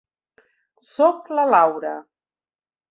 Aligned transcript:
Soc 0.95 1.31
la 1.41 1.47
Laura. 1.53 1.95